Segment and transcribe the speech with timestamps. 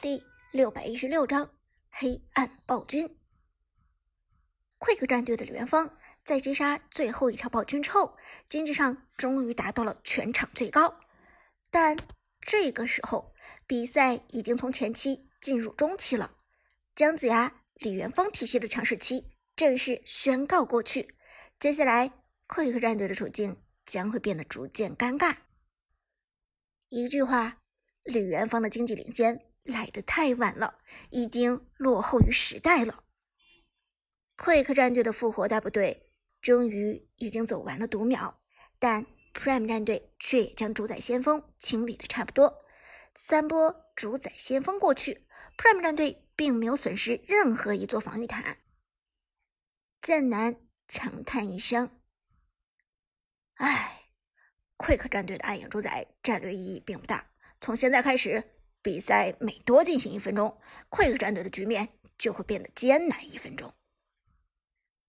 [0.00, 1.50] 第六百一十六章
[1.90, 3.18] 黑暗暴君。
[4.78, 5.94] Quick 战队的李元芳
[6.24, 8.16] 在击杀最后一条暴君之后，
[8.48, 11.00] 经济上终于达到了全场最高。
[11.70, 11.98] 但
[12.40, 13.34] 这个时候，
[13.66, 16.38] 比赛已经从前期进入中期了。
[16.94, 21.14] 姜子牙、李元芳体系的强势期正式宣告过去。
[21.58, 22.10] 接下来
[22.48, 25.36] ，Quick 战队的处境将会变得逐渐尴尬。
[26.88, 27.58] 一句话，
[28.04, 29.49] 李元芳的经济领先。
[29.70, 30.78] 来得太晚了，
[31.10, 33.04] 已经落后于时代了。
[34.36, 36.10] Quick 战队的复活大部队
[36.40, 38.40] 终于已经走完了读秒，
[38.78, 42.62] 但 Prime 战队却也将主宰先锋清理的差不多。
[43.14, 48.56] 三波主宰先锋过去，Prime 战队并没有损失任何一座防御塔。
[50.00, 50.56] 剑南
[50.88, 52.00] 长叹一声
[53.56, 54.04] ：“唉
[54.78, 57.30] ，Quick 战队的暗影主宰战略意义并不大。
[57.60, 58.52] 从现在开始。”
[58.82, 63.74] 比赛每多进行一分钟快克战队的局面就会变得艰难一分钟。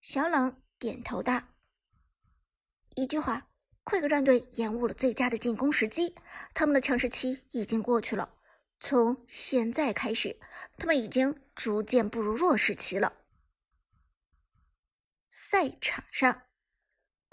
[0.00, 1.42] 小冷点头道
[2.96, 3.48] ：“一句话
[3.82, 6.14] 快克战队延误了最佳的进攻时机，
[6.52, 8.34] 他们的强势期已经过去了。
[8.80, 10.38] 从现在开始，
[10.76, 13.14] 他们已经逐渐步入弱势期了。”
[15.30, 16.42] 赛场上。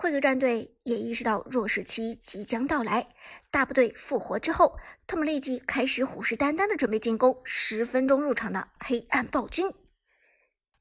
[0.02, 3.10] Quick 战队也意识到弱势期即将到来，
[3.52, 9.72] 大部队复活之后，他们立即开始虎视眈眈的准备进攻十分钟入场的黑暗暴君。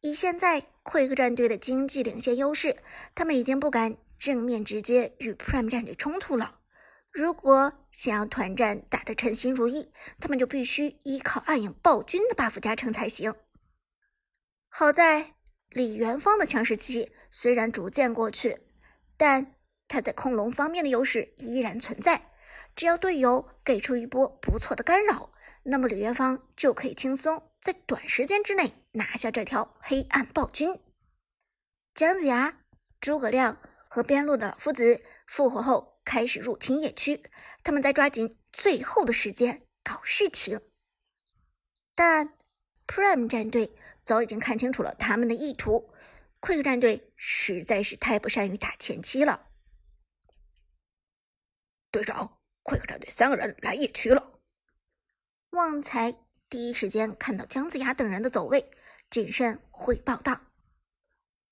[0.00, 2.78] 以现在 Quick 战队的经济领先优势，
[3.14, 6.60] 他们已经不敢正面直接与 Prime 战队冲突了。
[7.12, 13.34] 如果想要团战打得称心如意，他们就必须依靠暗影暴君的 buff 加成才行。
[14.70, 15.34] 好在
[15.68, 18.60] 李元芳的强势期虽然逐渐过去。
[19.20, 19.54] 但
[19.86, 22.30] 他在控龙方面的优势依然存在，
[22.74, 25.30] 只要队友给出一波不错的干扰，
[25.64, 30.80] 那么李元芳就可以轻松在短时间之内拿下这条黑暗暴君。
[31.92, 32.62] 姜子牙、
[32.98, 37.22] 诸葛亮和边路的老夫子复活后开始入侵野区，
[37.62, 40.62] 他们在抓紧最后的时间搞事情。
[41.94, 42.32] 但
[42.86, 45.90] Prime 战队早已经看清楚了他们的意图。
[46.40, 49.50] Quick 战队实在是太不善于打前期了。
[51.90, 54.40] 队长，Quick 战队三个人来野区了。
[55.50, 56.16] 旺财
[56.48, 58.70] 第一时间看到姜子牙等人的走位，
[59.10, 60.46] 谨慎汇报道。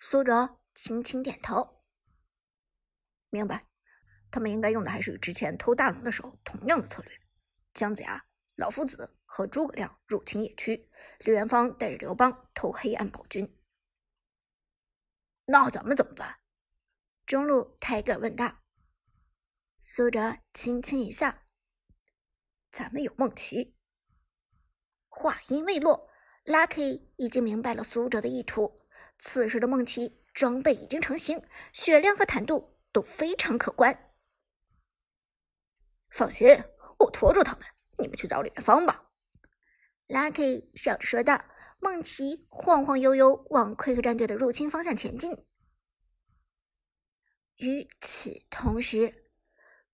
[0.01, 1.83] 苏哲轻轻点头，
[3.29, 3.67] 明白。
[4.31, 7.13] 他们应该用的还是与之前偷大龙的时候同样的策略。
[7.75, 8.25] 姜子牙、
[8.55, 10.89] 老夫子和诸葛亮入侵野区，
[11.27, 13.58] 李元芳带着刘邦偷黑暗暴君。
[15.51, 16.41] 那咱们怎么办？
[17.25, 18.59] 中路泰戈尔问道。
[19.81, 21.43] 苏哲轻轻一笑
[22.71, 23.75] ：“咱们有梦奇。”
[25.09, 26.11] 话音未落
[26.45, 28.87] ，Lucky 已经明白了苏哲的意图。
[29.19, 31.43] 此时的梦奇装备已经成型，
[31.73, 34.13] 血量和坦度都非常可观。
[36.11, 36.63] 放心，
[36.99, 37.67] 我拖住他们，
[37.99, 39.11] 你们去找李元芳吧。
[40.09, 41.43] ”Lucky 笑着说道。
[41.81, 45.45] 梦琪晃晃悠悠往 Quick 战队的入侵方向前进。
[47.57, 49.31] 与此同时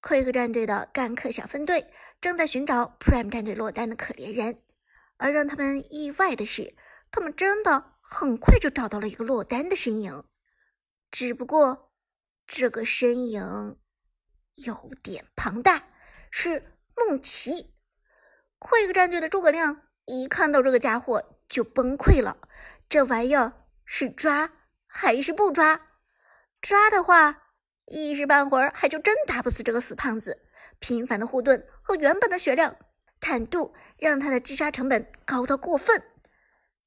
[0.03, 1.91] ，Quick 战队的干客小分队
[2.21, 4.59] 正在寻找 Prime 战队落单的可怜人。
[5.17, 6.75] 而让他们意外的是，
[7.11, 10.25] 他们真的很快就找到了一个落单的身影。
[11.11, 11.93] 只不过，
[12.47, 13.79] 这个身影
[14.67, 15.89] 有点庞大，
[16.31, 17.75] 是梦琪。
[18.59, 21.34] Quick 战队的诸葛亮一看到这个家伙。
[21.49, 22.39] 就崩溃了，
[22.89, 23.53] 这玩意儿
[23.85, 24.51] 是抓
[24.87, 25.87] 还是不抓？
[26.61, 27.43] 抓的话，
[27.87, 30.43] 一时半会儿还就真打不死这个死胖子。
[30.79, 32.77] 频繁的护盾和原本的血量、
[33.21, 36.03] 坦度，让他的击杀成本高到过分。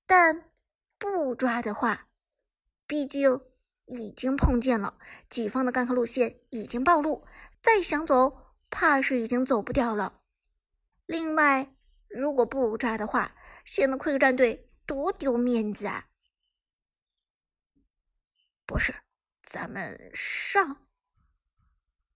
[0.06, 0.44] 但
[0.97, 2.07] 不抓的话，
[2.88, 3.41] 毕竟
[3.85, 4.97] 已经碰见了
[5.29, 7.25] 己方的干克路线已经暴露，
[7.62, 10.22] 再想走，怕是已经走不掉了。
[11.06, 11.74] 另外，
[12.09, 13.36] 如果不抓的话，
[13.68, 16.08] 显得快客战队多丢面子啊！
[18.66, 18.96] 不是，
[19.44, 20.88] 咱们上。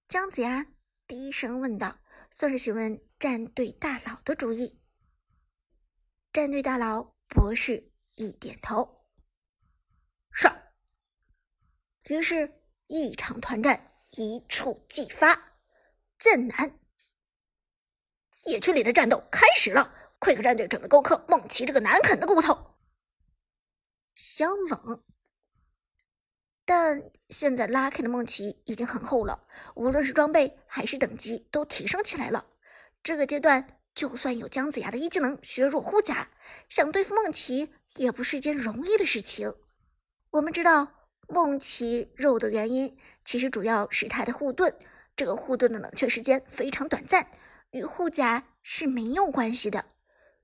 [0.07, 0.65] 姜子牙
[1.05, 1.99] 低声问道，
[2.31, 4.81] 算是询问战队大佬的主意。
[6.31, 9.05] 战队大佬博士一点头，
[10.31, 10.57] 上。
[12.03, 15.57] 于是，一场团战一触即发，
[16.17, 16.79] 剑南。
[18.45, 22.77] 野区里的战斗开始了，Quick 战队准备攻克梦奇这个难啃的骨头。
[24.13, 25.03] 小冷，
[26.63, 32.45] 但现在 Lucky 的梦奇已经很厚了，无论是装备还是等级都提升起来了。
[33.01, 36.29] 这个阶段就算有姜子牙的一技能削弱护甲，
[36.69, 39.55] 想对付梦琪也不是件容易的事情。
[40.29, 42.95] 我们知道梦琪肉的原因，
[43.25, 44.77] 其实主要是他的护盾，
[45.15, 47.31] 这个护盾的冷却时间非常短暂，
[47.71, 49.85] 与护甲是没有关系的。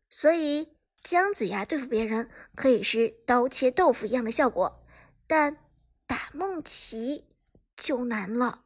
[0.09, 4.85] 所以姜子牙对付别人可以是刀切豆腐一样的效果，
[5.27, 5.57] 但
[6.05, 7.27] 打梦琪
[7.75, 8.63] 就难了。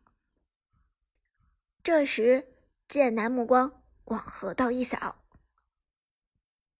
[1.83, 2.47] 这时，
[2.87, 5.23] 剑南目光往河道一扫，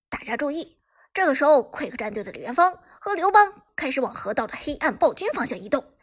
[0.10, 0.78] 大家注意，
[1.14, 5.94] 这个时候，Quick 战队的李元芳和刘邦开始往河道的黑暗暴君方向移动，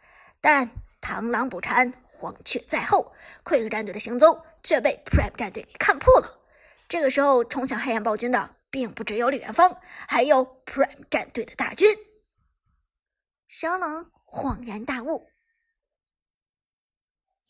[0.41, 0.69] 但
[1.01, 3.13] 螳螂捕蝉，黄雀在后
[3.45, 6.38] ，Quick 战队的行踪却被 Prime 战队给看破了。
[6.89, 11.87] 这个时候，冲向黑暗暴君的并不只有李元芳，还有 Prime 战队的大军。
[13.47, 15.29] 小冷恍然大悟。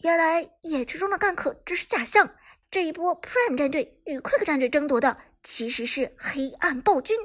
[0.03, 2.35] 原来野区中的干渴只是假象，
[2.69, 7.17] 这一波 Prime 战队与 Quick 战队争夺的其实是黑暗暴君。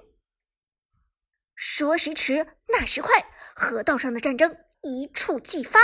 [1.57, 3.27] 说时迟，那时快，
[3.57, 5.81] 河道上的战争一触即发。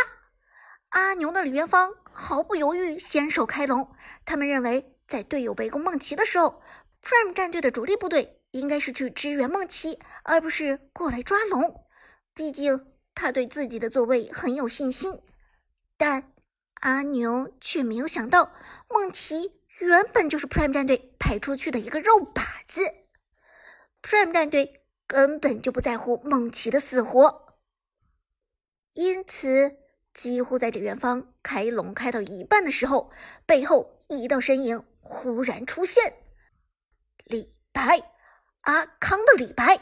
[0.91, 3.93] 阿牛的李元芳毫不犹豫先手开龙，
[4.25, 6.63] 他们认为在队友围攻梦琪的时候
[7.03, 11.85] ，Prime 战队的主力部队应该是去支援梦琪，而不是过来抓龙。
[12.33, 15.21] 毕竟他对自己的座位很有信心，
[15.97, 16.33] 但。
[16.83, 18.53] 阿牛却没有想到，
[18.89, 22.81] 梦琪原本就是 Prime 战队派出去的一个肉靶子。
[24.01, 27.59] Prime 战队根本就不在乎梦琪的死活，
[28.95, 29.77] 因此
[30.15, 33.11] 几乎在这元芳开龙开到一半的时候，
[33.45, 36.15] 背后一道身影忽然出现。
[37.25, 38.01] 李白，
[38.61, 39.79] 阿康的李白，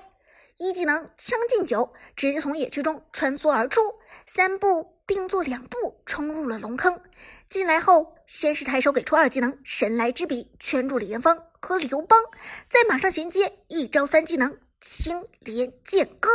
[0.58, 3.80] 一技能将进酒，直接从野区中穿梭而出，
[4.26, 4.96] 三步。
[5.08, 7.00] 并作两步冲入了龙坑，
[7.48, 12.20] 进来后先是抬手给出二技能神来之笔圈住李元芳和刘邦，
[12.68, 16.28] 再马上衔接一招三技能青莲剑歌，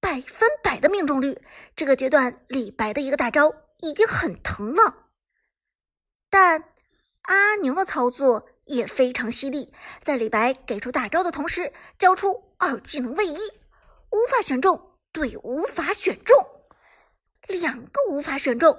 [0.00, 1.40] 百分百的命中率。
[1.76, 5.06] 这个阶段李白的一个大招已经很疼了，
[6.28, 6.71] 但
[7.32, 13.38] 阿牛的操作也非常犀利，在李白给出大招的同时交出二技能位移，
[14.10, 16.36] 无法选中，对，无法选中。
[17.48, 18.78] 两个无法选中，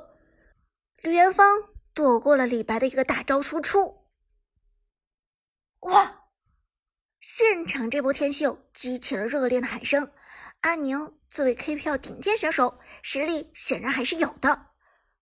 [1.02, 1.64] 吕元芳
[1.96, 4.06] 躲过了李白的一个大招输出。
[5.80, 6.20] 哇！
[7.20, 10.12] 现场这波天秀激起了热烈的喊声。
[10.62, 14.68] 阿宁作为 KPL 顶尖选手，实力显然还是有的。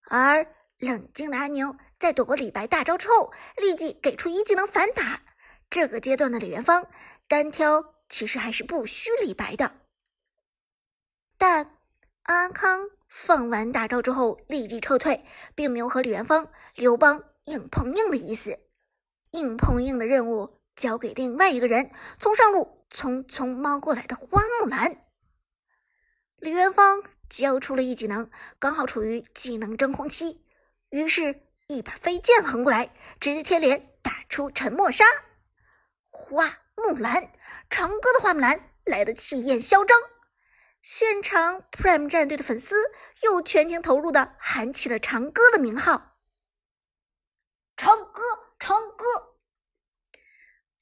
[0.10, 5.21] 而冷静的阿宁在躲过李白大招之后，立即给出一技能反打。
[5.69, 6.88] 这个阶段的李元芳
[7.27, 9.81] 单挑其实还是不虚李白的，
[11.38, 11.77] 但
[12.24, 12.89] 阿康。
[13.07, 18.57] 放完大招之后，立即撤退，并没有和李元芳、刘邦硬碰硬的意思。
[19.31, 25.06] 硬碰硬的任务交给另外一个人，从上路匆匆猫过来的花木兰。
[26.38, 30.45] 李元芳交出了一技能，刚好处于技能真空期，
[30.89, 31.42] 于是，
[31.75, 35.06] 一把飞剑横过来，直接贴脸打出沉默杀。
[36.09, 37.31] 花木兰，
[37.69, 39.97] 长歌的花木兰来的气焰嚣张。
[40.81, 42.75] 现场 Prime 战队的粉丝
[43.21, 46.18] 又全情投入的喊起了长歌的名号。
[47.77, 48.21] 长歌，
[48.59, 49.06] 长歌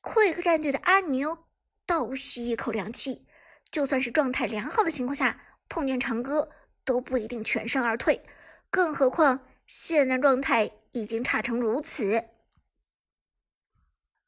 [0.01, 1.45] ！Quick 战队的阿牛
[1.85, 3.27] 倒吸一口凉气，
[3.69, 6.49] 就算是状态良好的情况下，碰见长歌
[6.83, 8.23] 都不一定全身而退，
[8.69, 12.29] 更何况现在状态已经差成如此。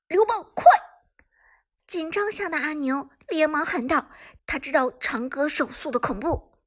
[0.07, 0.65] 刘邦，快！
[1.87, 4.09] 紧张下的阿牛连忙喊道。
[4.45, 6.57] 他知道长歌手速的恐怖，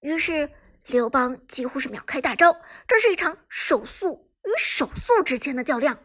[0.00, 0.50] 于是
[0.86, 2.56] 刘邦几乎是秒开大招。
[2.86, 5.98] 这是一场手速与手速之间的较量。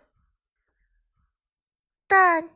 [2.05, 2.50] 但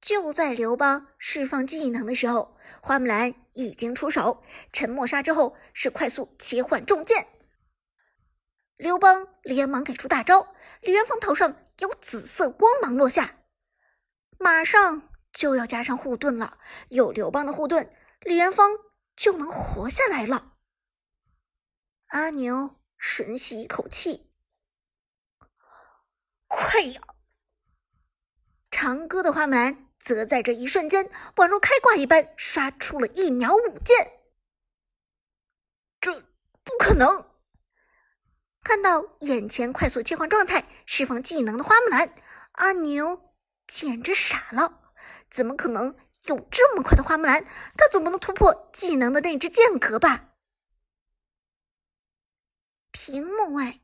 [0.00, 4.42] 就在刘邦释放技能的时候，花木兰已经出手，
[4.72, 7.26] 沉默杀之后是快速切换重剑。
[8.76, 13.38] 刘邦连忙给出大招，李元芳头上有紫色光芒落下，
[14.38, 15.10] 马上。
[15.34, 16.58] 就要加上护盾了，
[16.90, 18.70] 有刘邦的护盾，李元芳
[19.16, 20.52] 就能活下来了。
[22.06, 24.30] 阿牛深吸一口气，
[26.46, 27.02] 快呀！
[28.70, 34.12] 长歌的花木兰则在这一瞬间，宛如开挂一般，刷出了一秒五剑。
[36.00, 36.20] 这
[36.62, 37.33] 不可能！
[38.64, 42.14] 看到眼前快速切换状态、释放技能的花木兰，
[42.52, 43.34] 阿牛
[43.66, 44.80] 简直傻了。
[45.30, 45.94] 怎么可能
[46.24, 47.44] 有这么快的花木兰？
[47.76, 50.30] 他总不能突破技能的那只间隔吧？
[52.90, 53.80] 屏幕外，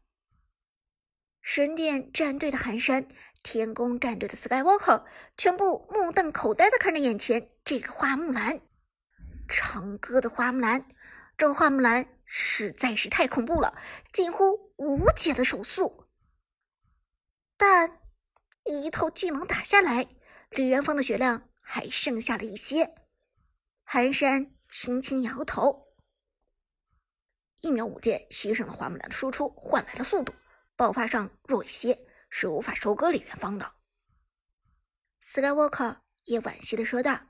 [1.43, 3.07] 神殿战队的寒山
[3.43, 5.05] 天宫战队的 Skywalker
[5.37, 8.63] 全部目瞪口呆的看着眼前这个花木兰，
[9.47, 10.87] 长歌的花木兰，
[11.37, 13.77] 这个花木兰实在是太恐怖了，
[14.13, 16.07] 近乎无解的手速。
[17.57, 18.01] 但
[18.65, 20.07] 一套技能打下来，
[20.51, 22.95] 李元芳的血量还剩下了一些。
[23.83, 25.89] 寒山轻轻摇头，
[27.63, 30.33] 一秒五剑牺牲了花木兰的输出，换来了速度，
[30.77, 32.07] 爆发上弱一些。
[32.33, 33.75] 是无法收割李元芳的。
[35.21, 37.27] Skywalker 也惋惜的说道：“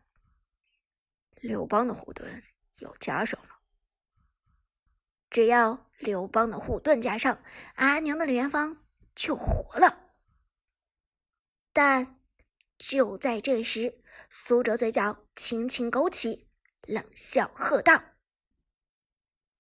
[1.41, 2.43] 刘邦的护盾
[2.81, 3.50] 要加上了，
[5.31, 7.43] 只要刘邦的护盾加上，
[7.77, 8.85] 阿娘的李元芳
[9.15, 10.13] 就活了。”
[11.73, 12.21] 但
[12.77, 16.49] 就在这时，苏哲嘴角轻轻勾起，
[16.83, 18.03] 冷笑喝道：“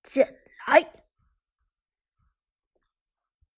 [0.03, 0.93] 剑来！”